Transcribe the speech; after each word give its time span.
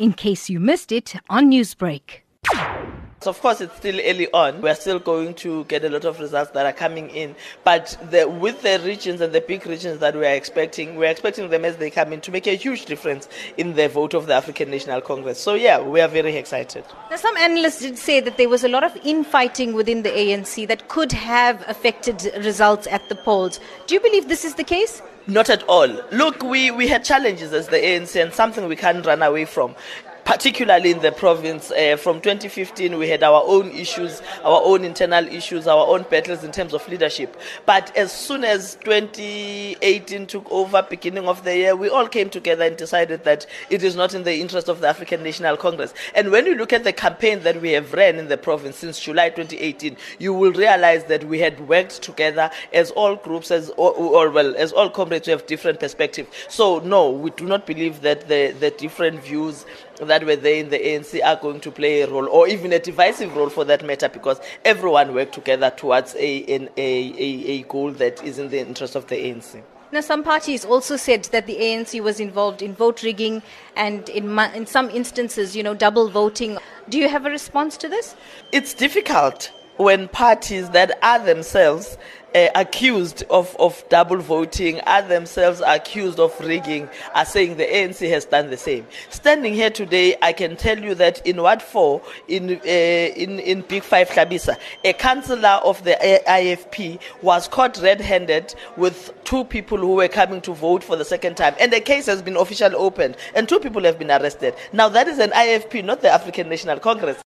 in 0.00 0.14
case 0.14 0.48
you 0.48 0.58
missed 0.58 0.90
it 0.90 1.14
on 1.28 1.50
Newsbreak. 1.50 2.22
So 3.22 3.28
of 3.28 3.38
course, 3.42 3.60
it's 3.60 3.76
still 3.76 4.00
early 4.02 4.32
on. 4.32 4.62
We're 4.62 4.74
still 4.74 4.98
going 4.98 5.34
to 5.34 5.64
get 5.64 5.84
a 5.84 5.90
lot 5.90 6.06
of 6.06 6.18
results 6.20 6.52
that 6.52 6.64
are 6.64 6.72
coming 6.72 7.10
in. 7.10 7.36
But 7.64 7.98
the, 8.10 8.26
with 8.26 8.62
the 8.62 8.80
regions 8.82 9.20
and 9.20 9.34
the 9.34 9.42
big 9.42 9.66
regions 9.66 10.00
that 10.00 10.16
we 10.16 10.26
are 10.26 10.34
expecting, 10.34 10.96
we're 10.96 11.10
expecting 11.10 11.50
them 11.50 11.66
as 11.66 11.76
they 11.76 11.90
come 11.90 12.14
in 12.14 12.22
to 12.22 12.30
make 12.30 12.46
a 12.46 12.56
huge 12.56 12.86
difference 12.86 13.28
in 13.58 13.74
the 13.74 13.90
vote 13.90 14.14
of 14.14 14.26
the 14.26 14.32
African 14.32 14.70
National 14.70 15.02
Congress. 15.02 15.38
So 15.38 15.52
yeah, 15.52 15.82
we 15.82 16.00
are 16.00 16.08
very 16.08 16.34
excited. 16.36 16.82
Now, 17.10 17.16
some 17.16 17.36
analysts 17.36 17.80
did 17.80 17.98
say 17.98 18.20
that 18.20 18.38
there 18.38 18.48
was 18.48 18.64
a 18.64 18.68
lot 18.68 18.84
of 18.84 18.96
infighting 19.04 19.74
within 19.74 20.02
the 20.02 20.08
ANC 20.08 20.66
that 20.68 20.88
could 20.88 21.12
have 21.12 21.62
affected 21.68 22.32
results 22.38 22.86
at 22.86 23.06
the 23.10 23.16
polls. 23.16 23.60
Do 23.86 23.94
you 23.94 24.00
believe 24.00 24.28
this 24.28 24.46
is 24.46 24.54
the 24.54 24.64
case? 24.64 25.02
Not 25.30 25.48
at 25.48 25.62
all. 25.68 25.86
Look, 26.10 26.42
we, 26.42 26.72
we 26.72 26.88
had 26.88 27.04
challenges 27.04 27.52
as 27.52 27.68
the 27.68 27.76
ANC 27.76 28.20
and 28.20 28.34
something 28.34 28.66
we 28.66 28.74
can't 28.74 29.06
run 29.06 29.22
away 29.22 29.44
from 29.44 29.76
particularly 30.24 30.90
in 30.90 31.00
the 31.00 31.12
province. 31.12 31.70
Uh, 31.70 31.96
from 31.96 32.20
2015, 32.20 32.98
we 32.98 33.08
had 33.08 33.22
our 33.22 33.42
own 33.46 33.70
issues, 33.70 34.22
our 34.44 34.60
own 34.64 34.84
internal 34.84 35.26
issues, 35.26 35.66
our 35.66 35.86
own 35.86 36.04
battles 36.10 36.44
in 36.44 36.52
terms 36.52 36.74
of 36.74 36.86
leadership. 36.88 37.36
But 37.66 37.96
as 37.96 38.12
soon 38.12 38.44
as 38.44 38.76
2018 38.84 40.26
took 40.26 40.50
over, 40.50 40.82
beginning 40.82 41.28
of 41.28 41.44
the 41.44 41.56
year, 41.56 41.76
we 41.76 41.88
all 41.88 42.08
came 42.08 42.30
together 42.30 42.64
and 42.64 42.76
decided 42.76 43.24
that 43.24 43.46
it 43.70 43.82
is 43.82 43.96
not 43.96 44.14
in 44.14 44.24
the 44.24 44.40
interest 44.40 44.68
of 44.68 44.80
the 44.80 44.88
African 44.88 45.22
National 45.22 45.56
Congress. 45.56 45.94
And 46.14 46.30
when 46.30 46.46
you 46.46 46.54
look 46.54 46.72
at 46.72 46.84
the 46.84 46.92
campaign 46.92 47.40
that 47.40 47.60
we 47.60 47.72
have 47.72 47.92
ran 47.92 48.16
in 48.16 48.28
the 48.28 48.36
province 48.36 48.76
since 48.76 49.00
July 49.00 49.30
2018, 49.30 49.96
you 50.18 50.32
will 50.32 50.52
realize 50.52 51.04
that 51.04 51.24
we 51.24 51.38
had 51.38 51.68
worked 51.68 52.02
together 52.02 52.50
as 52.72 52.90
all 52.92 53.16
groups, 53.16 53.50
as 53.50 53.70
or 53.76 54.30
well, 54.30 54.54
as 54.56 54.72
all 54.72 54.90
comrades 54.90 55.26
who 55.26 55.32
have 55.32 55.46
different 55.46 55.80
perspectives. 55.80 56.28
So 56.48 56.78
no, 56.80 57.10
we 57.10 57.30
do 57.30 57.46
not 57.46 57.66
believe 57.66 58.00
that 58.02 58.28
the, 58.28 58.54
the 58.58 58.70
different 58.70 59.22
views 59.22 59.66
that 60.06 60.24
were 60.24 60.36
there 60.36 60.56
in 60.56 60.70
the 60.70 60.78
ANC 60.78 61.24
are 61.24 61.36
going 61.36 61.60
to 61.60 61.70
play 61.70 62.02
a 62.02 62.10
role, 62.10 62.28
or 62.28 62.48
even 62.48 62.72
a 62.72 62.78
divisive 62.78 63.34
role 63.36 63.48
for 63.48 63.64
that 63.64 63.84
matter, 63.84 64.08
because 64.08 64.40
everyone 64.64 65.14
worked 65.14 65.34
together 65.34 65.70
towards 65.70 66.14
a, 66.14 66.54
a, 66.54 66.68
a, 66.76 67.50
a 67.50 67.62
goal 67.62 67.92
that 67.92 68.22
is 68.24 68.38
in 68.38 68.48
the 68.48 68.58
interest 68.58 68.96
of 68.96 69.06
the 69.08 69.16
ANC. 69.16 69.62
Now, 69.92 70.00
some 70.00 70.22
parties 70.22 70.64
also 70.64 70.96
said 70.96 71.24
that 71.32 71.46
the 71.46 71.56
ANC 71.56 72.00
was 72.00 72.20
involved 72.20 72.62
in 72.62 72.74
vote 72.74 73.02
rigging 73.02 73.42
and, 73.74 74.08
in, 74.08 74.38
in 74.38 74.66
some 74.66 74.88
instances, 74.88 75.56
you 75.56 75.64
know, 75.64 75.74
double 75.74 76.08
voting. 76.08 76.58
Do 76.88 76.96
you 76.96 77.08
have 77.08 77.26
a 77.26 77.30
response 77.30 77.76
to 77.78 77.88
this? 77.88 78.14
It's 78.52 78.72
difficult 78.72 79.50
when 79.80 80.08
parties 80.08 80.68
that 80.70 80.98
are 81.02 81.18
themselves 81.18 81.96
uh, 82.34 82.48
accused 82.54 83.24
of, 83.30 83.56
of 83.58 83.82
double 83.88 84.18
voting, 84.18 84.78
are 84.80 85.02
themselves 85.02 85.62
accused 85.66 86.20
of 86.20 86.38
rigging, 86.40 86.88
are 87.14 87.24
saying 87.24 87.56
the 87.56 87.64
ANC 87.64 88.08
has 88.08 88.24
done 88.24 88.50
the 88.50 88.56
same. 88.56 88.86
Standing 89.08 89.54
here 89.54 89.70
today, 89.70 90.16
I 90.22 90.32
can 90.32 90.56
tell 90.56 90.78
you 90.78 90.94
that 90.96 91.26
in 91.26 91.42
Ward 91.42 91.62
4, 91.62 92.00
in, 92.28 92.50
uh, 92.50 92.68
in, 92.68 93.40
in 93.40 93.62
Big 93.62 93.82
5 93.82 94.10
Hlabisa, 94.10 94.56
a 94.84 94.92
councillor 94.92 95.60
of 95.64 95.82
the 95.82 95.96
IFP 96.28 97.00
was 97.22 97.48
caught 97.48 97.78
red 97.78 98.00
handed 98.00 98.54
with 98.76 99.12
two 99.24 99.44
people 99.44 99.78
who 99.78 99.94
were 99.94 100.08
coming 100.08 100.40
to 100.42 100.52
vote 100.52 100.84
for 100.84 100.96
the 100.96 101.04
second 101.04 101.36
time. 101.36 101.54
And 101.58 101.72
the 101.72 101.80
case 101.80 102.06
has 102.06 102.22
been 102.22 102.36
officially 102.36 102.74
opened, 102.74 103.16
and 103.34 103.48
two 103.48 103.58
people 103.58 103.82
have 103.82 103.98
been 103.98 104.10
arrested. 104.10 104.54
Now, 104.72 104.88
that 104.90 105.08
is 105.08 105.18
an 105.18 105.30
IFP, 105.30 105.84
not 105.84 106.02
the 106.02 106.10
African 106.10 106.48
National 106.48 106.78
Congress. 106.78 107.16